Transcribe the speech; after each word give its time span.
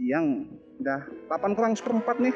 siang 0.00 0.48
udah 0.80 1.28
8 1.28 1.52
kurang 1.52 1.76
seperempat 1.76 2.16
nih 2.24 2.32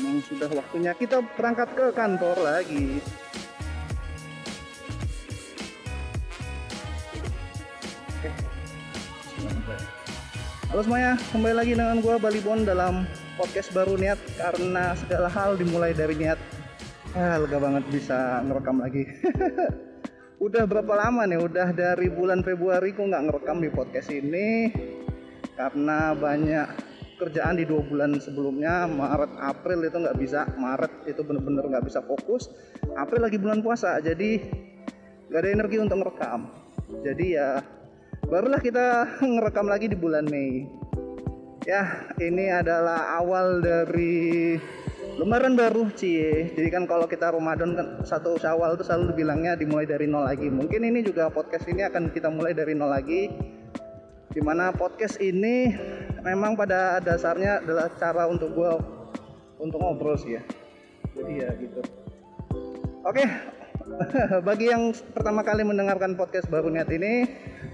Memang 0.00 0.24
sudah 0.24 0.48
waktunya 0.48 0.96
kita 0.96 1.20
berangkat 1.36 1.68
ke 1.76 1.92
kantor 1.94 2.34
lagi. 2.40 2.98
Halo 10.72 10.80
semuanya, 10.82 11.20
kembali 11.30 11.54
lagi 11.54 11.72
dengan 11.76 12.00
gua 12.00 12.16
Bali 12.16 12.40
Bon 12.40 12.64
dalam 12.64 13.04
podcast 13.36 13.70
baru 13.76 13.94
niat 14.00 14.18
karena 14.40 14.96
segala 14.96 15.28
hal 15.28 15.60
dimulai 15.60 15.92
dari 15.92 16.16
niat. 16.18 16.40
Ah, 17.12 17.36
lega 17.36 17.60
banget 17.60 17.84
bisa 17.92 18.40
ngerekam 18.48 18.80
lagi. 18.80 19.04
Udah 20.48 20.66
berapa 20.66 20.98
lama 20.98 21.28
nih? 21.28 21.38
Udah 21.38 21.70
dari 21.70 22.08
bulan 22.10 22.42
Februari 22.42 22.96
gua 22.96 23.06
nggak 23.12 23.24
ngerekam 23.28 23.60
di 23.60 23.70
podcast 23.70 24.08
ini 24.10 24.72
karena 25.54 26.16
banyak 26.16 26.66
kerjaan 27.20 27.54
di 27.54 27.64
dua 27.68 27.86
bulan 27.86 28.18
sebelumnya 28.18 28.90
Maret 28.90 29.38
April 29.38 29.86
itu 29.86 29.94
nggak 29.94 30.18
bisa 30.18 30.48
Maret 30.58 31.06
itu 31.06 31.22
bener-bener 31.22 31.70
nggak 31.70 31.86
bisa 31.86 32.02
fokus 32.02 32.50
April 32.98 33.22
lagi 33.22 33.38
bulan 33.38 33.62
puasa 33.62 34.02
jadi 34.02 34.42
nggak 35.32 35.48
ada 35.48 35.50
energi 35.56 35.76
untuk 35.80 35.96
ngerekam. 36.04 36.40
Jadi 37.00 37.40
ya 37.40 37.64
barulah 38.28 38.60
kita 38.60 39.08
ngerekam 39.24 39.64
lagi 39.64 39.88
di 39.88 39.96
bulan 39.96 40.28
Mei. 40.28 40.68
Ya 41.64 42.04
ini 42.20 42.52
adalah 42.52 43.16
awal 43.16 43.64
dari 43.64 44.60
lembaran 45.16 45.56
baru 45.56 45.88
cie. 45.96 46.52
Jadi 46.52 46.68
kan 46.68 46.84
kalau 46.84 47.08
kita 47.08 47.32
Ramadan 47.32 47.72
kan 47.72 47.86
satu 48.04 48.36
syawal 48.36 48.76
itu 48.76 48.84
selalu 48.84 49.16
dibilangnya 49.16 49.56
dimulai 49.56 49.88
dari 49.88 50.04
nol 50.04 50.28
lagi. 50.28 50.52
Mungkin 50.52 50.84
ini 50.84 51.00
juga 51.00 51.32
podcast 51.32 51.64
ini 51.64 51.80
akan 51.80 52.12
kita 52.12 52.28
mulai 52.28 52.52
dari 52.52 52.76
nol 52.76 52.92
lagi 52.92 53.32
di 54.32 54.40
mana 54.40 54.72
podcast 54.72 55.20
ini 55.20 55.76
memang 56.24 56.56
pada 56.56 56.96
dasarnya 57.04 57.60
adalah 57.60 57.92
cara 58.00 58.24
untuk 58.24 58.56
gue 58.56 58.72
untuk 59.60 59.78
ngobrol 59.78 60.16
sih 60.16 60.40
ya. 60.40 60.42
Jadi 61.12 61.32
ya 61.44 61.48
gitu. 61.60 61.80
Oke 63.04 63.24
bagi 64.48 64.72
yang 64.72 64.96
pertama 65.12 65.44
kali 65.44 65.66
mendengarkan 65.68 66.16
podcast 66.16 66.48
baru 66.48 66.72
niat 66.72 66.88
ini 66.94 67.28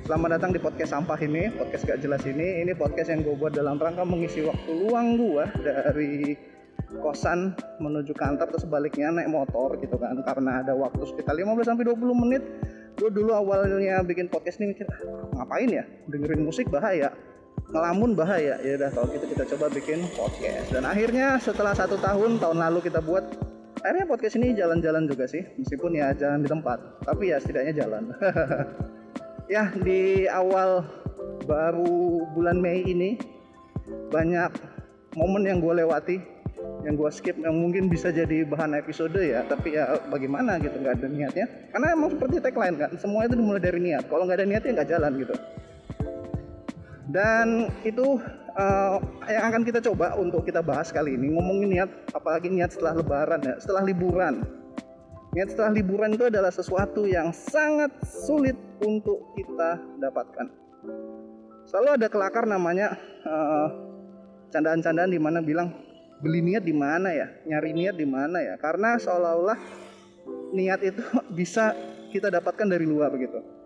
selamat 0.09 0.41
datang 0.41 0.51
di 0.57 0.59
podcast 0.59 0.91
sampah 0.97 1.21
ini 1.23 1.47
podcast 1.55 1.87
gak 1.87 2.03
jelas 2.03 2.27
ini. 2.27 2.67
Ini 2.67 2.75
podcast 2.75 3.15
yang 3.15 3.23
gue 3.23 3.39
buat 3.39 3.55
dalam 3.55 3.79
rangka 3.79 4.03
mengisi 4.03 4.43
waktu 4.43 4.71
luang 4.75 5.15
gue 5.15 5.45
dari 5.63 6.35
kosan 6.99 7.55
menuju 7.79 8.17
kantor 8.17 8.51
atau 8.51 8.59
sebaliknya 8.59 9.15
naik 9.15 9.31
motor 9.31 9.79
gitu 9.79 9.95
kan. 9.95 10.19
Karena 10.27 10.67
ada 10.67 10.75
waktu 10.75 11.07
sekitar 11.07 11.39
15 11.39 11.63
sampai 11.63 11.87
20 11.87 12.23
menit 12.27 12.43
gue 12.99 13.11
dulu 13.15 13.31
awalnya 13.31 14.03
bikin 14.03 14.27
podcast 14.27 14.59
ini 14.59 14.75
mikir 14.75 14.87
ah, 14.91 15.31
ngapain 15.39 15.71
ya? 15.71 15.87
Dengerin 16.11 16.43
musik 16.43 16.67
bahaya. 16.67 17.15
Ngelamun 17.71 18.19
bahaya. 18.19 18.59
Ya 18.67 18.75
udah 18.75 18.91
kalau 18.91 19.07
gitu 19.15 19.27
kita 19.31 19.45
coba 19.55 19.71
bikin 19.71 20.03
podcast. 20.19 20.75
Dan 20.75 20.83
akhirnya 20.83 21.39
setelah 21.39 21.73
satu 21.79 21.95
tahun 22.03 22.43
tahun 22.43 22.59
lalu 22.59 22.91
kita 22.91 22.99
buat 22.99 23.23
akhirnya 23.87 24.07
podcast 24.11 24.35
ini 24.43 24.59
jalan-jalan 24.59 25.07
juga 25.07 25.31
sih. 25.31 25.47
Meskipun 25.57 25.95
ya 25.95 26.11
jalan 26.19 26.43
di 26.43 26.49
tempat 26.51 26.79
tapi 27.07 27.31
ya 27.31 27.39
setidaknya 27.39 27.87
jalan. 27.87 28.03
Ya 29.49 29.73
di 29.73 30.29
awal 30.29 30.85
baru 31.49 32.21
bulan 32.37 32.61
Mei 32.61 32.85
ini 32.85 33.17
banyak 34.13 34.53
momen 35.17 35.49
yang 35.49 35.65
gue 35.65 35.73
lewati 35.73 36.21
yang 36.87 36.95
gue 36.95 37.11
skip 37.11 37.37
yang 37.39 37.55
mungkin 37.55 37.91
bisa 37.91 38.11
jadi 38.11 38.47
bahan 38.47 38.75
episode 38.79 39.19
ya 39.19 39.43
tapi 39.47 39.75
ya 39.75 39.99
bagaimana 40.11 40.59
gitu 40.63 40.79
nggak 40.79 41.03
ada 41.03 41.09
niatnya. 41.11 41.47
Karena 41.75 41.87
emang 41.95 42.15
seperti 42.15 42.43
tagline 42.43 42.77
kan 42.79 42.91
semua 42.99 43.27
itu 43.27 43.35
dimulai 43.39 43.63
dari 43.63 43.81
niat. 43.83 44.07
Kalau 44.07 44.27
nggak 44.27 44.39
ada 44.43 44.47
niatnya 44.47 44.71
nggak 44.79 44.91
jalan 44.91 45.13
gitu. 45.19 45.35
Dan 47.09 47.73
itu 47.89 48.21
uh, 48.59 48.97
yang 49.27 49.45
akan 49.49 49.63
kita 49.65 49.81
coba 49.81 50.13
untuk 50.21 50.45
kita 50.45 50.61
bahas 50.61 50.93
kali 50.93 51.17
ini 51.17 51.33
ngomongin 51.33 51.69
niat 51.73 51.91
apalagi 52.13 52.53
niat 52.53 52.75
setelah 52.75 53.01
lebaran 53.01 53.41
ya 53.43 53.55
setelah 53.63 53.83
liburan. 53.87 54.45
Niat 55.37 55.53
setelah 55.55 55.71
liburan 55.73 56.17
itu 56.17 56.25
adalah 56.29 56.53
sesuatu 56.53 57.05
yang 57.05 57.33
sangat 57.33 57.93
sulit 58.05 58.57
untuk 58.81 59.33
kita 59.37 59.77
dapatkan. 60.01 60.47
Selalu 61.69 62.01
ada 62.01 62.07
kelakar 62.09 62.49
namanya 62.49 62.97
uh, 63.29 63.69
candaan-candaan 64.49 65.13
di 65.13 65.21
mana 65.21 65.45
bilang 65.45 65.88
beli 66.19 66.41
niat 66.43 66.63
di 66.67 66.75
mana 66.75 67.11
ya? 67.15 67.29
Nyari 67.47 67.71
niat 67.75 67.95
di 67.95 68.07
mana 68.07 68.39
ya? 68.43 68.55
Karena 68.59 68.99
seolah-olah 68.99 69.59
niat 70.53 70.81
itu 70.83 71.03
bisa 71.39 71.77
kita 72.09 72.33
dapatkan 72.33 72.67
dari 72.67 72.89
luar 72.89 73.13
gitu 73.21 73.59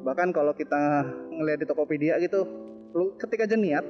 bahkan 0.00 0.32
kalau 0.32 0.56
kita 0.56 1.04
ngelihat 1.28 1.60
di 1.60 1.66
Tokopedia 1.68 2.16
gitu 2.24 2.48
ketika 3.20 3.44
aja 3.46 3.56
niat 3.56 3.84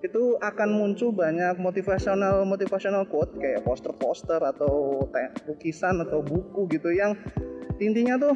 itu 0.00 0.40
akan 0.40 0.72
muncul 0.72 1.12
banyak 1.12 1.60
motivasional 1.60 2.48
motivasional 2.48 3.04
quote 3.04 3.36
kayak 3.36 3.60
poster-poster 3.60 4.40
atau 4.40 5.04
lukisan 5.44 6.00
atau 6.00 6.24
buku 6.24 6.64
gitu 6.72 6.88
yang 6.88 7.12
intinya 7.76 8.16
tuh 8.16 8.34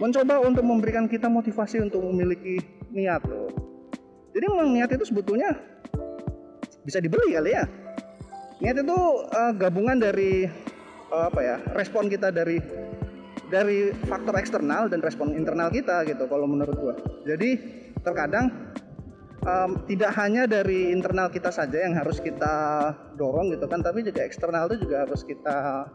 mencoba 0.00 0.40
untuk 0.40 0.64
memberikan 0.64 1.04
kita 1.04 1.28
motivasi 1.28 1.82
untuk 1.82 2.00
memiliki 2.06 2.62
niat 2.94 3.18
tuh. 3.26 3.50
Jadi 4.30 4.44
memang 4.46 4.70
niat 4.70 4.94
itu 4.94 5.04
sebetulnya 5.10 5.58
bisa 6.88 7.04
dibeli 7.04 7.36
kali 7.36 7.52
ya 7.52 7.68
niat 8.64 8.80
itu 8.80 8.98
uh, 9.28 9.52
gabungan 9.54 10.00
dari 10.00 10.48
uh, 11.12 11.28
apa 11.28 11.40
ya 11.44 11.56
respon 11.76 12.08
kita 12.08 12.32
dari 12.32 12.58
dari 13.48 13.92
faktor 14.06 14.36
eksternal 14.36 14.92
dan 14.92 15.00
respon 15.00 15.32
internal 15.32 15.72
kita 15.72 16.04
gitu 16.04 16.28
kalau 16.28 16.44
menurut 16.44 16.76
gua. 16.76 16.94
Jadi 17.24 17.56
terkadang 18.04 18.52
um, 19.42 19.80
tidak 19.88 20.12
hanya 20.20 20.44
dari 20.44 20.92
internal 20.92 21.32
kita 21.32 21.48
saja 21.48 21.80
yang 21.80 21.96
harus 21.96 22.20
kita 22.20 22.54
dorong 23.16 23.50
gitu 23.56 23.64
kan, 23.66 23.80
tapi 23.80 24.04
juga 24.04 24.22
eksternal 24.22 24.68
itu 24.68 24.84
juga 24.84 25.08
harus 25.08 25.24
kita 25.24 25.88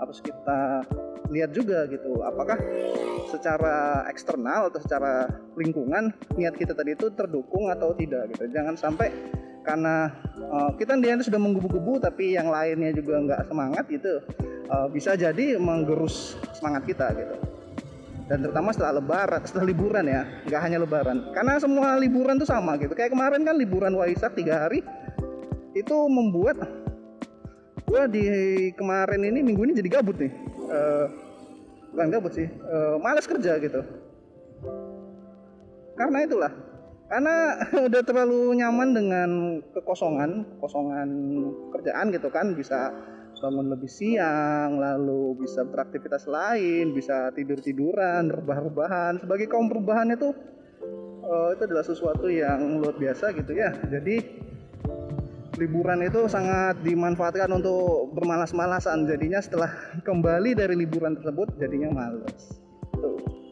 harus 0.00 0.18
kita 0.24 0.60
lihat 1.28 1.52
juga 1.52 1.84
gitu. 1.92 2.24
Apakah 2.24 2.56
secara 3.28 4.08
eksternal 4.08 4.72
atau 4.72 4.80
secara 4.80 5.28
lingkungan 5.60 6.08
niat 6.40 6.56
kita 6.56 6.72
tadi 6.72 6.96
itu 6.96 7.12
terdukung 7.12 7.68
atau 7.68 7.92
tidak 7.92 8.32
gitu. 8.32 8.48
Jangan 8.48 8.80
sampai 8.80 9.12
karena 9.68 10.08
uh, 10.48 10.72
kita 10.80 10.96
dia 10.96 11.20
sudah 11.20 11.36
menggebu-gebu 11.36 12.00
tapi 12.00 12.32
yang 12.32 12.48
lainnya 12.48 12.96
juga 12.96 13.20
nggak 13.20 13.52
semangat 13.52 13.84
gitu 13.92 14.24
uh, 14.72 14.88
bisa 14.88 15.12
jadi 15.12 15.60
menggerus 15.60 16.40
semangat 16.56 16.88
kita 16.88 17.12
gitu. 17.12 17.36
Dan 18.28 18.44
terutama 18.44 18.72
setelah 18.72 19.00
lebaran 19.00 19.44
setelah 19.44 19.68
liburan 19.68 20.04
ya 20.08 20.24
nggak 20.48 20.60
hanya 20.64 20.78
lebaran. 20.80 21.32
Karena 21.36 21.60
semua 21.60 22.00
liburan 22.00 22.40
tuh 22.40 22.48
sama 22.48 22.80
gitu. 22.80 22.96
Kayak 22.96 23.12
kemarin 23.12 23.44
kan 23.44 23.56
liburan 23.60 23.92
waisak 23.92 24.32
tiga 24.32 24.64
hari 24.64 24.80
itu 25.76 25.96
membuat 26.08 26.56
gua 27.84 28.08
di 28.08 28.24
kemarin 28.72 29.20
ini 29.20 29.44
minggu 29.44 29.68
ini 29.68 29.76
jadi 29.76 30.00
gabut 30.00 30.16
nih. 30.16 30.32
Uh, 30.68 31.06
bukan 31.92 32.08
gabut 32.08 32.32
sih 32.32 32.48
uh, 32.48 32.96
males 33.00 33.28
kerja 33.28 33.60
gitu. 33.60 33.80
Karena 35.96 36.24
itulah 36.24 36.52
karena 37.08 37.56
udah 37.88 38.02
terlalu 38.04 38.54
nyaman 38.60 38.88
dengan 38.92 39.30
kekosongan 39.72 40.60
kosongan 40.60 41.08
kerjaan 41.72 42.12
gitu 42.12 42.28
kan. 42.28 42.52
Bisa 42.54 42.92
bangun 43.38 43.70
lebih 43.70 43.86
siang 43.86 44.82
lalu 44.82 45.38
bisa 45.38 45.62
beraktivitas 45.62 46.26
lain 46.26 46.90
bisa 46.90 47.30
tidur 47.38 47.62
tiduran 47.62 48.34
rebah 48.34 48.66
rebahan 48.66 49.14
sebagai 49.22 49.46
kaum 49.46 49.70
perubahan 49.70 50.10
itu 50.10 50.34
uh, 51.22 51.54
itu 51.54 51.62
adalah 51.70 51.86
sesuatu 51.86 52.26
yang 52.26 52.82
luar 52.82 52.98
biasa 52.98 53.30
gitu 53.38 53.54
ya. 53.54 53.70
Jadi 53.86 54.42
liburan 55.58 56.02
itu 56.02 56.26
sangat 56.26 56.82
dimanfaatkan 56.82 57.50
untuk 57.54 58.10
bermalas-malasan. 58.14 59.06
Jadinya 59.06 59.38
setelah 59.38 59.70
kembali 60.02 60.58
dari 60.58 60.74
liburan 60.74 61.14
tersebut 61.14 61.54
jadinya 61.62 61.94
males. 61.94 62.58
Tuh 62.98 63.47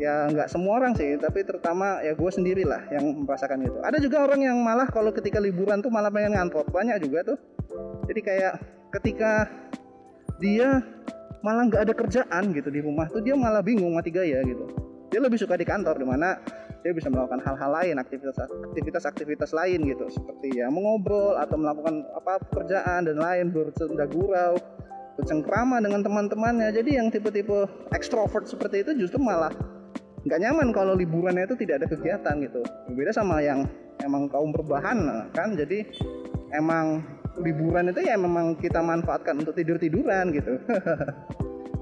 ya 0.00 0.32
nggak 0.32 0.48
semua 0.48 0.80
orang 0.80 0.96
sih 0.96 1.20
tapi 1.20 1.44
terutama 1.44 2.00
ya 2.00 2.16
gue 2.16 2.30
sendiri 2.32 2.64
lah 2.64 2.80
yang 2.88 3.04
merasakan 3.28 3.60
itu. 3.60 3.76
Ada 3.84 4.00
juga 4.00 4.24
orang 4.24 4.40
yang 4.40 4.56
malah 4.64 4.88
kalau 4.88 5.12
ketika 5.12 5.36
liburan 5.36 5.84
tuh 5.84 5.92
malah 5.92 6.08
pengen 6.08 6.32
ngantor 6.32 6.64
banyak 6.72 7.04
juga 7.04 7.36
tuh. 7.36 7.38
Jadi 8.08 8.20
kayak 8.24 8.54
ketika 8.96 9.44
dia 10.40 10.80
malah 11.44 11.68
nggak 11.68 11.84
ada 11.84 11.92
kerjaan 11.92 12.56
gitu 12.56 12.72
di 12.72 12.80
rumah 12.80 13.12
tuh 13.12 13.20
dia 13.20 13.36
malah 13.36 13.60
bingung 13.60 13.92
mati 13.92 14.08
gaya 14.08 14.40
gitu. 14.40 14.64
Dia 15.12 15.20
lebih 15.20 15.36
suka 15.36 15.60
di 15.60 15.68
kantor 15.68 16.00
di 16.00 16.06
mana 16.08 16.40
dia 16.80 16.96
bisa 16.96 17.12
melakukan 17.12 17.44
hal-hal 17.44 17.70
lain 17.76 18.00
aktivitas 18.00 18.40
aktivitas 18.72 19.04
aktivitas 19.04 19.50
lain 19.52 19.84
gitu. 19.84 20.08
Seperti 20.08 20.64
ya 20.64 20.72
mengobrol 20.72 21.36
atau 21.36 21.60
melakukan 21.60 22.08
apa 22.16 22.40
pekerjaan 22.48 23.04
dan 23.04 23.20
lain 23.20 23.52
bersenda 23.52 24.08
gurau 24.08 24.56
bercengkrama 25.20 25.84
dengan 25.84 26.00
teman-temannya. 26.00 26.72
Jadi 26.72 26.96
yang 26.96 27.12
tipe-tipe 27.12 27.68
ekstrovert 27.92 28.48
seperti 28.48 28.80
itu 28.80 29.04
justru 29.04 29.20
malah 29.20 29.52
nggak 30.20 30.40
nyaman 30.40 30.68
kalau 30.74 30.92
liburannya 30.92 31.48
itu 31.48 31.56
tidak 31.64 31.84
ada 31.84 31.86
kegiatan 31.88 32.34
gitu. 32.44 32.60
Berbeda 32.92 33.12
sama 33.14 33.40
yang 33.40 33.64
emang 34.04 34.28
kaum 34.28 34.52
berbahan 34.52 35.28
kan? 35.32 35.56
Jadi 35.56 35.84
emang 36.52 37.00
liburan 37.40 37.88
itu 37.88 38.04
ya 38.04 38.18
memang 38.20 38.58
kita 38.58 38.84
manfaatkan 38.84 39.40
untuk 39.40 39.56
tidur 39.56 39.80
tiduran 39.80 40.32
gitu. 40.34 40.56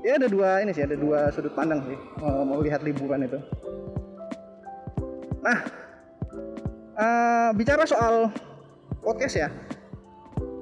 Ya 0.06 0.14
ada 0.14 0.31
dua 0.31 0.62
ini 0.62 0.70
sih 0.70 0.87
ada 0.87 0.94
dua 0.94 1.29
sudut 1.35 1.50
pandang 1.58 1.82
sih 1.82 1.99
mau 2.23 2.62
lihat 2.62 2.87
liburan 2.87 3.26
itu. 3.26 3.35
Nah 5.43 5.58
uh, 6.94 7.50
bicara 7.52 7.82
soal 7.82 8.31
podcast 9.02 9.34
ya. 9.37 9.50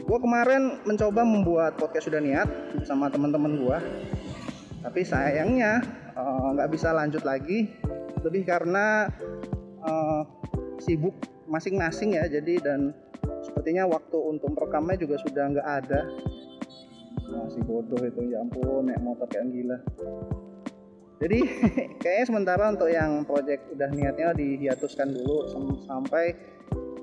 Gue 0.08 0.18
kemarin 0.24 0.80
mencoba 0.88 1.20
membuat 1.20 1.76
podcast 1.76 2.08
sudah 2.08 2.18
niat 2.18 2.48
sama 2.88 3.12
teman-teman 3.12 3.60
gue 3.60 3.78
tapi 4.86 5.02
sayangnya 5.02 5.82
eh, 5.82 6.05
nggak 6.16 6.68
uh, 6.68 6.72
bisa 6.72 6.96
lanjut 6.96 7.22
lagi. 7.22 7.68
Lebih 8.24 8.48
karena 8.48 9.06
uh, 9.84 10.22
sibuk 10.80 11.14
masing-masing 11.46 12.18
ya 12.18 12.26
jadi 12.26 12.58
dan 12.58 12.90
sepertinya 13.44 13.86
waktu 13.86 14.18
untuk 14.18 14.56
merekamnya 14.56 14.96
juga 14.98 15.20
sudah 15.22 15.44
nggak 15.52 15.68
ada. 15.84 16.00
Masih 17.26 17.62
bodoh 17.66 18.00
itu 18.00 18.32
ya 18.32 18.40
ampun 18.40 18.88
naik 18.88 19.02
motor 19.04 19.28
kayak 19.28 19.52
gila. 19.52 19.78
Jadi 21.20 21.38
kayaknya 22.02 22.24
sementara 22.28 22.64
untuk 22.72 22.88
yang 22.88 23.24
project 23.28 23.72
udah 23.72 23.88
niatnya 23.92 24.32
dihiatuskan 24.36 25.12
dulu 25.12 25.48
sampai 25.84 26.32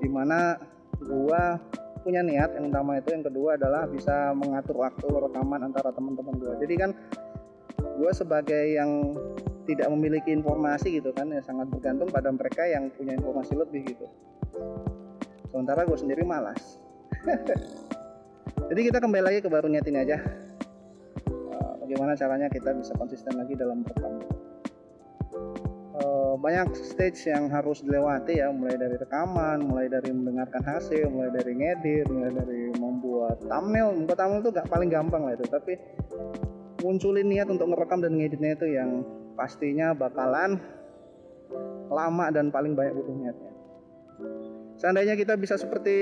di 0.02 0.08
mana 0.10 0.58
gua 1.02 1.58
punya 2.04 2.20
niat 2.20 2.52
yang 2.60 2.68
utama 2.68 3.00
itu 3.00 3.16
yang 3.16 3.24
kedua 3.24 3.56
adalah 3.56 3.88
bisa 3.88 4.36
mengatur 4.36 4.76
waktu 4.84 5.08
rekaman 5.08 5.64
antara 5.64 5.88
teman-teman 5.88 6.36
gue 6.36 6.52
jadi 6.60 6.74
kan 6.76 6.90
gue 7.94 8.10
sebagai 8.12 8.74
yang 8.74 9.14
tidak 9.64 9.88
memiliki 9.88 10.28
informasi 10.34 11.00
gitu 11.00 11.10
kan 11.16 11.32
ya 11.32 11.40
sangat 11.40 11.72
bergantung 11.72 12.12
pada 12.12 12.28
mereka 12.28 12.68
yang 12.68 12.92
punya 12.92 13.16
informasi 13.16 13.56
lebih 13.56 13.96
gitu. 13.96 14.06
Sementara 15.48 15.86
gue 15.88 15.96
sendiri 15.96 16.26
malas. 16.26 16.78
Jadi 18.70 18.80
kita 18.80 18.98
kembali 19.00 19.24
lagi 19.24 19.38
ke 19.40 19.48
baru 19.48 19.70
niat 19.70 19.86
ini 19.88 19.98
aja. 20.04 20.18
Eh, 20.20 21.72
bagaimana 21.80 22.12
caranya 22.18 22.52
kita 22.52 22.76
bisa 22.76 22.92
konsisten 22.98 23.38
lagi 23.40 23.56
dalam 23.56 23.80
rekaman 23.86 24.44
banyak 26.38 26.74
stage 26.76 27.30
yang 27.30 27.48
harus 27.48 27.80
dilewati 27.80 28.42
ya 28.42 28.50
mulai 28.50 28.76
dari 28.76 28.98
rekaman 28.98 29.64
mulai 29.64 29.86
dari 29.86 30.10
mendengarkan 30.10 30.60
hasil 30.60 31.08
mulai 31.08 31.30
dari 31.30 31.56
ngedit 31.56 32.06
mulai 32.10 32.30
dari 32.34 32.62
membuat 32.76 33.40
thumbnail. 33.46 33.94
Membuat 33.94 34.18
thumbnail 34.18 34.42
itu 34.42 34.50
gak 34.52 34.68
paling 34.68 34.90
gampang 34.90 35.22
lah 35.24 35.32
itu 35.38 35.46
tapi 35.46 35.78
munculin 36.84 37.32
niat 37.32 37.48
untuk 37.48 37.72
ngerekam 37.72 38.04
dan 38.04 38.12
ngeditnya 38.20 38.60
itu 38.60 38.66
yang 38.76 39.00
pastinya 39.32 39.96
bakalan 39.96 40.60
lama 41.88 42.26
dan 42.28 42.52
paling 42.52 42.76
banyak 42.76 42.92
butuh 42.92 43.16
niatnya. 43.16 43.52
Seandainya 44.76 45.16
kita 45.16 45.40
bisa 45.40 45.56
seperti 45.56 45.96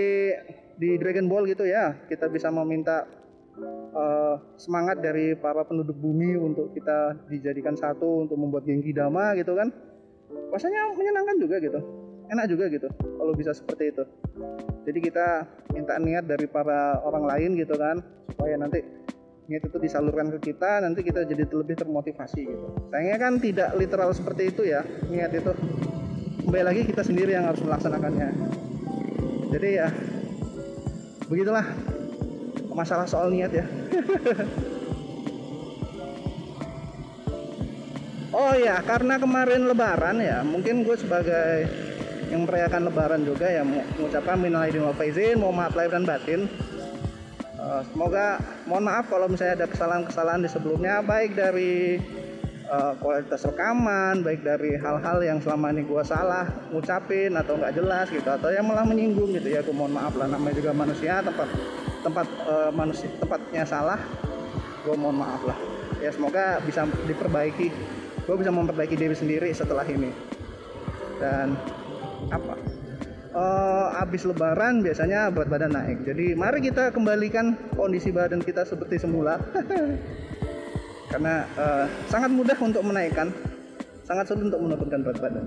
di 0.74 0.98
Dragon 0.98 1.30
Ball 1.30 1.46
gitu 1.46 1.62
ya 1.62 1.94
kita 2.10 2.26
bisa 2.26 2.50
meminta 2.50 3.06
uh, 3.94 4.36
semangat 4.58 4.98
dari 4.98 5.36
para 5.36 5.62
penduduk 5.62 5.94
bumi 5.94 6.34
untuk 6.34 6.72
kita 6.74 7.28
dijadikan 7.28 7.76
satu 7.78 8.26
untuk 8.26 8.40
membuat 8.40 8.66
Genki 8.66 8.90
Dama 8.90 9.36
gitu 9.38 9.54
kan 9.54 9.70
rasanya 10.50 10.90
menyenangkan 10.96 11.36
juga 11.38 11.56
gitu 11.60 11.80
enak 12.32 12.46
juga 12.48 12.64
gitu 12.72 12.88
kalau 13.20 13.32
bisa 13.36 13.52
seperti 13.52 13.92
itu. 13.92 14.04
Jadi 14.82 14.98
kita 14.98 15.46
minta 15.76 15.94
niat 16.00 16.24
dari 16.24 16.48
para 16.48 16.98
orang 17.04 17.28
lain 17.28 17.50
gitu 17.60 17.76
kan 17.76 18.00
supaya 18.32 18.56
nanti 18.56 18.80
niat 19.50 19.62
itu 19.66 19.78
disalurkan 19.82 20.30
ke 20.38 20.52
kita 20.52 20.82
nanti 20.82 21.02
kita 21.02 21.26
jadi 21.26 21.44
lebih 21.50 21.74
termotivasi 21.74 22.40
gitu. 22.46 22.66
Sayangnya 22.94 23.18
kan 23.18 23.32
tidak 23.42 23.74
literal 23.74 24.14
seperti 24.14 24.54
itu 24.54 24.62
ya 24.66 24.86
niat 25.10 25.34
itu. 25.34 25.52
Kembali 26.46 26.64
lagi 26.66 26.82
kita 26.86 27.02
sendiri 27.02 27.34
yang 27.34 27.46
harus 27.46 27.62
melaksanakannya. 27.62 28.28
Jadi 29.50 29.68
ya 29.78 29.88
begitulah 31.26 31.66
masalah 32.72 33.06
soal 33.06 33.30
niat 33.30 33.52
ya. 33.52 33.66
Oh 38.32 38.56
ya, 38.56 38.80
karena 38.80 39.20
kemarin 39.20 39.68
Lebaran 39.68 40.16
ya, 40.16 40.40
mungkin 40.40 40.88
gue 40.88 40.96
sebagai 40.96 41.68
yang 42.32 42.48
merayakan 42.48 42.88
Lebaran 42.88 43.28
juga 43.28 43.44
ya 43.44 43.60
mengucapkan 43.60 44.40
minal 44.40 44.64
aidin 44.64 44.88
wal 44.88 44.96
faizin, 44.96 45.36
mau 45.36 45.52
maaf 45.52 45.76
lahir 45.76 45.92
dan 45.92 46.08
batin. 46.08 46.48
Uh, 47.62 47.78
semoga 47.94 48.42
mohon 48.66 48.90
maaf 48.90 49.06
kalau 49.06 49.30
misalnya 49.30 49.62
ada 49.62 49.70
kesalahan-kesalahan 49.70 50.42
di 50.42 50.50
sebelumnya, 50.50 50.98
baik 50.98 51.38
dari 51.38 51.94
uh, 52.66 52.98
kualitas 52.98 53.46
rekaman, 53.46 54.26
baik 54.26 54.42
dari 54.42 54.74
hal-hal 54.74 55.22
yang 55.22 55.38
selama 55.38 55.70
ini 55.70 55.86
gue 55.86 56.02
salah 56.02 56.42
ngucapin 56.74 57.38
atau 57.38 57.54
nggak 57.54 57.78
jelas 57.78 58.10
gitu, 58.10 58.26
atau 58.26 58.50
yang 58.50 58.66
malah 58.66 58.82
menyinggung 58.82 59.30
gitu 59.38 59.54
ya, 59.54 59.62
gue 59.62 59.70
mohon 59.70 59.94
maaf 59.94 60.10
lah, 60.18 60.26
namanya 60.26 60.58
juga 60.58 60.74
manusia, 60.74 61.22
tempat 61.22 61.46
tempat 62.02 62.26
uh, 62.50 62.74
manusia 62.74 63.06
tempatnya 63.22 63.62
salah, 63.62 64.02
gue 64.82 64.94
mohon 64.98 65.22
maaf 65.22 65.46
lah. 65.46 65.58
Ya 66.02 66.10
semoga 66.10 66.58
bisa 66.66 66.82
diperbaiki 67.06 67.70
gue 68.22 68.36
bisa 68.38 68.50
memperbaiki 68.54 68.94
diri 68.94 69.14
sendiri 69.14 69.50
setelah 69.54 69.86
ini 69.86 70.10
dan 71.18 71.58
apa 72.30 72.54
uh, 73.32 74.00
abis 74.00 74.28
lebaran 74.28 74.84
biasanya 74.84 75.32
berat 75.32 75.48
badan 75.48 75.72
naik. 75.72 76.04
Jadi 76.04 76.36
mari 76.36 76.60
kita 76.60 76.92
kembalikan 76.92 77.56
kondisi 77.74 78.12
badan 78.12 78.40
kita 78.44 78.64
seperti 78.64 79.00
semula. 79.00 79.40
Karena 81.12 81.44
uh, 81.60 81.84
sangat 82.08 82.32
mudah 82.32 82.56
untuk 82.60 82.80
menaikkan. 82.84 83.28
Sangat 84.02 84.28
sulit 84.28 84.48
untuk 84.52 84.60
menurunkan 84.60 85.00
berat 85.04 85.18
badan. 85.20 85.44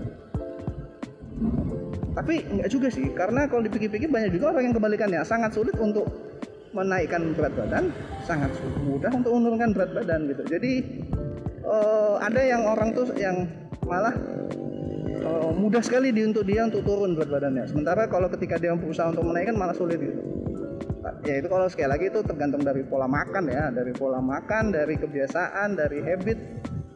Tapi 2.15 2.35
enggak 2.47 2.69
juga 2.71 2.87
sih 2.87 3.11
karena 3.11 3.43
kalau 3.51 3.67
dipikir-pikir 3.67 4.07
banyak 4.07 4.31
juga 4.31 4.55
orang 4.55 4.71
yang 4.71 4.75
kebalikannya 4.79 5.19
sangat 5.27 5.51
sulit 5.51 5.75
untuk 5.75 6.07
menaikkan 6.71 7.35
berat 7.35 7.51
badan. 7.51 7.91
Sangat 8.23 8.55
mudah 8.87 9.11
untuk 9.11 9.35
menurunkan 9.35 9.75
berat 9.75 9.91
badan 9.91 10.31
gitu. 10.31 10.43
Jadi 10.47 10.73
uh, 11.67 12.15
ada 12.23 12.39
yang 12.39 12.63
orang 12.63 12.95
tuh 12.95 13.11
yang 13.19 13.43
malah 13.83 14.15
mudah 15.55 15.81
sekali 15.81 16.13
di 16.13 16.21
untuk 16.23 16.45
dia 16.45 16.65
untuk 16.65 16.85
turun 16.85 17.17
berat 17.17 17.29
badannya. 17.29 17.65
Sementara 17.67 18.07
kalau 18.07 18.29
ketika 18.31 18.59
dia 18.61 18.75
berusaha 18.75 19.09
untuk 19.09 19.25
menaikkan 19.25 19.55
malah 19.57 19.75
sulit 19.75 19.99
gitu. 19.99 20.21
Ya 21.25 21.41
itu 21.41 21.47
kalau 21.49 21.69
sekali 21.69 21.89
lagi 21.89 22.05
itu 22.09 22.21
tergantung 22.25 22.65
dari 22.65 22.81
pola 22.85 23.05
makan 23.05 23.49
ya, 23.49 23.69
dari 23.69 23.93
pola 23.93 24.21
makan, 24.21 24.73
dari 24.73 24.97
kebiasaan, 24.97 25.77
dari 25.77 26.01
habit 26.01 26.37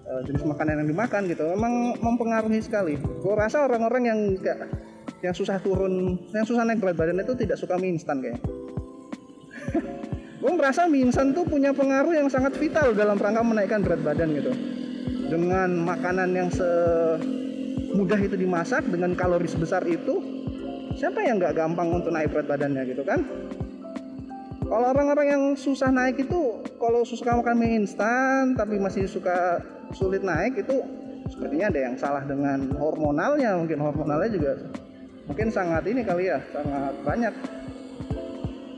uh, 0.05 0.21
jenis 0.25 0.45
makanan 0.45 0.81
yang 0.85 0.89
dimakan 0.89 1.21
gitu. 1.29 1.45
Memang 1.53 1.97
mempengaruhi 2.01 2.61
sekali. 2.61 2.97
Gue 2.97 3.33
rasa 3.37 3.65
orang-orang 3.65 4.03
yang 4.09 4.19
gak, 4.41 4.57
yang 5.21 5.33
susah 5.33 5.61
turun, 5.61 6.17
yang 6.33 6.45
susah 6.45 6.65
naik 6.65 6.81
berat 6.81 6.97
badan 6.97 7.21
itu 7.21 7.33
tidak 7.37 7.57
suka 7.59 7.75
mie 7.75 7.97
instan 7.97 8.23
kayak 8.23 8.39
gue 10.41 10.51
merasa 10.55 10.87
mie 10.87 11.03
instan 11.11 11.35
tuh 11.35 11.43
punya 11.43 11.75
pengaruh 11.75 12.15
yang 12.15 12.31
sangat 12.31 12.55
vital 12.55 12.95
dalam 12.95 13.19
rangka 13.19 13.43
menaikkan 13.43 13.83
berat 13.83 13.99
badan 13.99 14.31
gitu 14.31 14.55
dengan 15.29 15.69
makanan 15.85 16.29
yang 16.33 16.49
semudah 17.99 18.15
itu 18.23 18.39
dimasak 18.39 18.87
dengan 18.87 19.11
kalori 19.11 19.43
sebesar 19.43 19.83
itu 19.83 20.23
siapa 20.95 21.19
yang 21.19 21.35
nggak 21.35 21.51
gampang 21.51 21.91
untuk 21.91 22.15
naik 22.15 22.31
berat 22.31 22.47
badannya 22.47 22.87
gitu 22.87 23.03
kan? 23.03 23.19
Kalau 24.63 24.95
orang-orang 24.95 25.27
yang 25.27 25.43
susah 25.59 25.91
naik 25.91 26.23
itu 26.23 26.63
kalau 26.79 27.03
suka 27.03 27.35
makan 27.35 27.59
mie 27.59 27.83
instan 27.83 28.55
tapi 28.55 28.79
masih 28.79 29.03
suka 29.03 29.59
sulit 29.91 30.23
naik 30.23 30.63
itu 30.63 30.79
sepertinya 31.27 31.67
ada 31.67 31.79
yang 31.91 31.95
salah 31.99 32.23
dengan 32.23 32.71
hormonalnya. 32.79 33.59
Mungkin 33.59 33.83
hormonalnya 33.83 34.31
juga 34.31 34.51
mungkin 35.27 35.51
sangat 35.51 35.83
ini 35.91 35.99
kali 35.99 36.31
ya 36.31 36.39
sangat 36.55 36.95
banyak. 37.03 37.33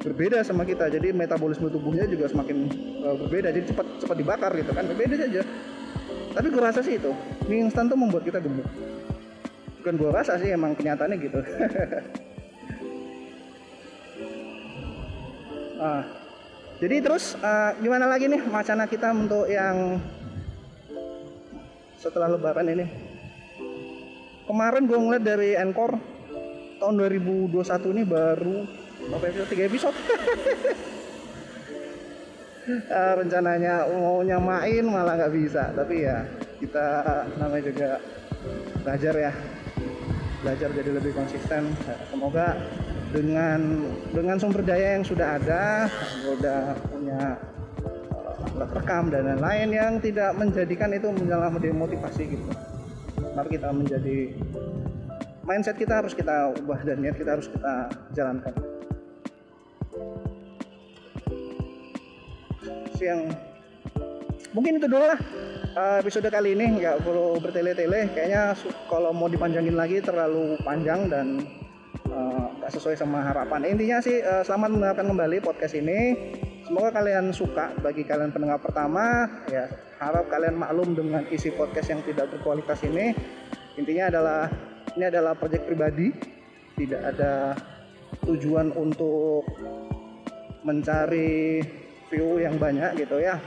Berbeda 0.01 0.41
sama 0.41 0.65
kita 0.65 0.89
jadi 0.89 1.13
metabolisme 1.13 1.69
tubuhnya 1.69 2.09
juga 2.09 2.25
semakin 2.25 2.57
uh, 3.05 3.13
berbeda 3.21 3.53
jadi 3.53 3.69
cepat 3.69 3.85
cepat 4.01 4.17
dibakar 4.17 4.51
gitu 4.57 4.73
kan 4.73 4.89
berbeda 4.89 5.13
saja. 5.13 5.45
Tapi 6.33 6.47
gue 6.49 6.63
rasa 6.63 6.81
sih 6.81 6.97
itu 6.97 7.13
mie 7.45 7.69
instan 7.69 7.85
tuh 7.85 8.01
membuat 8.01 8.25
kita 8.25 8.41
gemuk 8.41 8.65
bukan 9.81 9.97
gue 9.97 10.09
rasa 10.13 10.37
sih 10.37 10.53
emang 10.53 10.77
kenyataannya 10.77 11.17
gitu. 11.17 11.41
Ah. 15.81 16.05
Jadi 16.77 17.01
terus 17.01 17.33
uh, 17.41 17.73
gimana 17.81 18.05
lagi 18.05 18.29
nih 18.29 18.37
wacana 18.53 18.85
kita 18.85 19.09
untuk 19.17 19.49
yang 19.49 19.97
setelah 21.97 22.29
lebaran 22.29 22.69
ini? 22.69 22.85
Kemarin 24.45 24.85
gue 24.85 24.93
ngeliat 25.01 25.25
dari 25.25 25.57
Encore 25.57 25.97
tahun 26.77 27.01
2021 27.01 27.97
ini 27.97 28.03
baru 28.05 28.57
berapa 29.09 29.25
episode? 29.25 29.49
Tiga 29.49 29.63
episode. 29.65 29.97
Uh, 32.69 33.13
rencananya 33.25 33.89
mau 33.89 34.21
nyamain 34.21 34.85
malah 34.85 35.17
nggak 35.17 35.33
bisa. 35.33 35.73
Tapi 35.73 36.05
ya 36.05 36.29
kita 36.61 36.85
namanya 37.41 37.73
juga 37.73 37.89
belajar 38.85 39.13
ya 39.17 39.33
belajar 40.41 40.69
jadi 40.73 40.91
lebih 40.97 41.13
konsisten. 41.13 41.71
Semoga 42.09 42.57
dengan 43.13 43.85
dengan 44.11 44.37
sumber 44.41 44.65
daya 44.65 44.97
yang 44.97 45.05
sudah 45.05 45.37
ada 45.37 45.87
sudah 46.25 46.73
punya 46.89 47.37
uh, 47.85 48.67
rekam 48.73 49.13
dan 49.13 49.37
lain-lain 49.37 49.69
yang 49.69 49.93
tidak 50.01 50.33
menjadikan 50.35 50.89
itu 50.91 51.07
menjadi 51.13 51.73
motivasi 51.73 52.23
gitu. 52.35 52.45
Mari 53.31 53.49
kita 53.53 53.69
menjadi 53.71 54.17
mindset 55.45 55.77
kita 55.77 56.03
harus 56.03 56.13
kita 56.17 56.51
ubah 56.57 56.79
dan 56.83 56.99
niat 56.99 57.15
kita 57.15 57.37
harus 57.37 57.47
kita 57.47 57.87
jalankan. 58.17 58.53
Yang 63.01 63.33
mungkin 64.53 64.77
itu 64.77 64.85
dulu 64.85 65.05
lah 65.09 65.17
uh, 65.75 65.97
episode 65.99 66.27
kali 66.27 66.55
ini 66.55 66.79
nggak 66.79 67.03
perlu 67.03 67.39
bertele-tele 67.39 68.11
kayaknya 68.11 68.55
kalau 68.91 69.15
mau 69.15 69.31
dipanjangin 69.31 69.75
lagi 69.75 70.03
terlalu 70.03 70.59
panjang 70.63 71.07
dan 71.07 71.27
eh, 72.11 72.45
nggak 72.59 72.71
sesuai 72.71 72.95
sama 72.99 73.23
harapan. 73.23 73.63
Intinya 73.67 74.03
sih 74.03 74.19
eh, 74.19 74.43
selamat 74.43 74.69
mendengarkan 74.75 75.07
kembali 75.11 75.37
podcast 75.43 75.75
ini. 75.77 75.99
Semoga 76.67 76.93
kalian 76.95 77.35
suka. 77.35 77.75
Bagi 77.83 78.07
kalian 78.07 78.31
pendengar 78.31 78.59
pertama, 78.63 79.27
ya 79.51 79.67
harap 79.99 80.31
kalian 80.31 80.55
maklum 80.55 80.95
dengan 80.95 81.23
isi 81.27 81.51
podcast 81.51 81.91
yang 81.91 82.01
tidak 82.05 82.31
berkualitas 82.31 82.79
ini. 82.87 83.11
Intinya 83.75 84.11
adalah 84.11 84.41
ini 84.95 85.03
adalah 85.07 85.33
proyek 85.35 85.67
pribadi, 85.67 86.11
tidak 86.79 87.01
ada 87.15 87.55
tujuan 88.27 88.71
untuk 88.75 89.47
mencari 90.61 91.63
view 92.11 92.37
yang 92.37 92.59
banyak 92.59 92.93
gitu 93.01 93.17
ya 93.17 93.39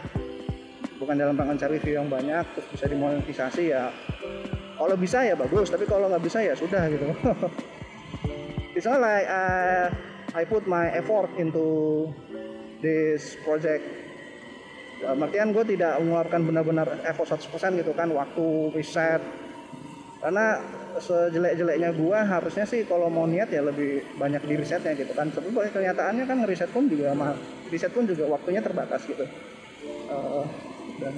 bukan 0.99 1.15
dalam 1.19 1.35
rangka 1.35 1.67
cari 1.67 1.79
view 1.83 1.99
yang 1.99 2.09
banyak 2.09 2.45
terus 2.55 2.67
bisa 2.71 2.87
dimonetisasi 2.87 3.63
ya 3.75 3.91
kalau 4.75 4.95
bisa 4.99 5.23
ya 5.23 5.35
bagus 5.39 5.71
tapi 5.71 5.87
kalau 5.87 6.11
nggak 6.11 6.25
bisa 6.25 6.43
ya 6.43 6.55
sudah 6.59 6.83
gitu. 6.91 7.07
It's 8.77 8.91
not 8.91 8.99
like 8.99 9.31
uh, 9.31 9.87
I 10.35 10.43
put 10.43 10.67
my 10.67 10.91
effort 10.91 11.31
into 11.39 12.11
this 12.83 13.39
project. 13.47 13.87
Dalam 14.99 15.23
artian 15.23 15.55
gue 15.55 15.63
tidak 15.79 15.95
mengeluarkan 16.03 16.41
benar-benar 16.43 16.89
effort 17.07 17.39
100% 17.39 17.79
gitu 17.79 17.95
kan 17.95 18.11
waktu 18.11 18.75
riset. 18.75 19.23
Karena 20.19 20.59
sejelek-jeleknya 20.97 21.93
gua 22.01 22.25
harusnya 22.25 22.65
sih 22.65 22.89
kalau 22.89 23.13
mau 23.13 23.29
niat 23.29 23.53
ya 23.53 23.61
lebih 23.61 24.17
banyak 24.17 24.43
di 24.43 24.55
risetnya 24.57 24.97
gitu 24.99 25.13
kan. 25.15 25.31
Tapi 25.31 25.53
kenyataannya 25.53 26.25
kan 26.27 26.37
ngeriset 26.43 26.71
pun 26.75 26.91
juga 26.91 27.15
mahal. 27.15 27.39
Riset 27.71 27.93
pun 27.95 28.09
juga 28.09 28.27
waktunya 28.27 28.59
terbatas 28.59 29.07
gitu. 29.07 29.23
Uh, 30.09 30.43
dan 31.01 31.15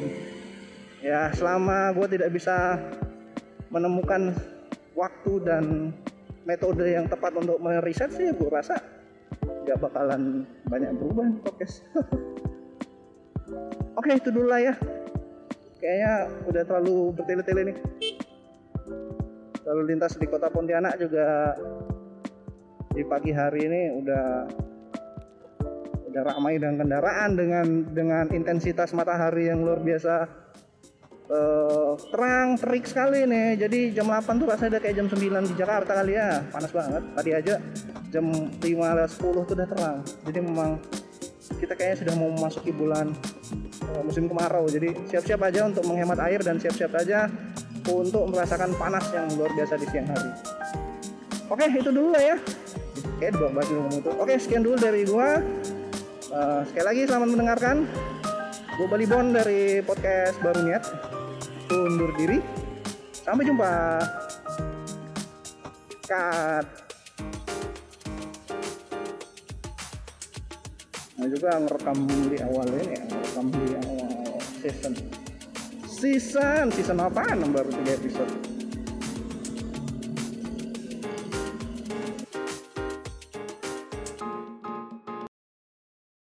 ya 1.05 1.31
selama 1.35 1.95
gue 1.95 2.07
tidak 2.19 2.31
bisa 2.35 2.81
menemukan 3.71 4.35
waktu 4.97 5.33
dan 5.45 5.93
metode 6.47 6.87
yang 6.87 7.11
tepat 7.11 7.35
untuk 7.37 7.59
meriset 7.59 8.11
sih 8.15 8.31
gue 8.31 8.49
rasa 8.49 8.79
nggak 9.67 9.83
bakalan 9.83 10.47
banyak 10.71 10.95
berubah 10.95 11.27
podcast. 11.43 11.83
Oke 13.99 14.15
itu 14.15 14.31
dulu 14.31 14.47
lah 14.47 14.63
ya. 14.63 14.75
Kayaknya 15.83 16.15
udah 16.47 16.63
terlalu 16.63 16.97
bertele-tele 17.19 17.75
nih. 17.75 17.77
Lalu 19.67 19.83
lintas 19.91 20.15
di 20.15 20.31
kota 20.31 20.47
Pontianak 20.47 20.95
juga 21.03 21.59
di 22.95 23.03
pagi 23.03 23.35
hari 23.35 23.67
ini 23.67 23.83
udah 23.99 24.47
udah 24.47 24.66
ramai 26.23 26.61
dengan 26.61 26.85
kendaraan 26.85 27.31
dengan 27.35 27.67
dengan 27.91 28.25
intensitas 28.33 28.95
matahari 28.97 29.51
yang 29.51 29.61
luar 29.61 29.83
biasa 29.83 30.15
uh, 31.29 31.93
terang 32.13 32.57
terik 32.57 32.85
sekali 32.89 33.27
nih 33.27 33.61
jadi 33.61 34.01
jam 34.01 34.09
8 34.09 34.41
tuh 34.41 34.47
rasanya 34.49 34.79
udah 34.79 34.83
kayak 34.85 34.97
jam 34.97 35.07
9 35.11 35.51
di 35.51 35.55
Jakarta 35.59 35.93
kali 35.97 36.13
ya 36.15 36.45
panas 36.49 36.73
banget 36.73 37.03
tadi 37.13 37.31
aja 37.35 37.55
jam 38.09 38.25
5 38.31 38.61
10 38.63 39.19
tuh 39.21 39.55
udah 39.57 39.69
terang 39.69 39.99
jadi 40.25 40.39
memang 40.41 40.71
kita 41.57 41.73
kayaknya 41.79 41.97
sudah 42.07 42.15
mau 42.19 42.31
memasuki 42.33 42.71
bulan 42.75 43.13
uh, 43.91 44.03
musim 44.07 44.29
kemarau 44.31 44.67
jadi 44.71 44.95
siap-siap 45.11 45.41
aja 45.47 45.69
untuk 45.69 45.85
menghemat 45.85 46.19
air 46.25 46.41
dan 46.43 46.59
siap-siap 46.59 46.93
aja 46.97 47.31
untuk 47.87 48.27
merasakan 48.35 48.75
panas 48.75 49.07
yang 49.15 49.31
luar 49.39 49.51
biasa 49.55 49.79
di 49.79 49.87
siang 49.91 50.09
hari. 50.11 50.31
Oke, 51.47 51.65
itu 51.71 51.91
dulu 51.95 52.11
lah 52.11 52.23
ya. 52.35 52.37
Oke, 53.17 53.27
dua. 53.31 53.49
Oke, 54.19 54.35
sekian 54.43 54.67
dulu 54.67 54.77
dari 54.77 55.07
gua. 55.07 55.39
Uh, 56.27 56.67
sekali 56.67 56.85
lagi 56.91 57.03
selamat 57.07 57.29
mendengarkan. 57.39 57.77
Gue 58.75 58.87
Bali 58.91 59.07
Bon 59.07 59.31
dari 59.31 59.79
podcast 59.79 60.35
Baru 60.43 60.67
Niat. 60.67 60.83
Undur 61.71 62.11
diri. 62.19 62.43
Sampai 63.15 63.47
jumpa. 63.47 64.03
Cut. 66.07 66.67
Nah 71.17 71.27
juga 71.31 71.51
ngerekam 71.63 71.99
di 72.29 72.39
awal 72.43 72.67
ini 72.75 72.87
ya, 72.91 73.03
ngerekam 73.07 73.47
di 73.51 73.65
awal 73.79 74.11
season 74.61 74.93
season 75.89 76.65
season 76.77 77.01
apaan 77.01 77.41
baru 77.51 77.73
tiga 77.73 77.97
episode 77.97 78.56